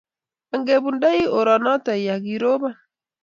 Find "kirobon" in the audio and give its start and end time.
2.25-2.73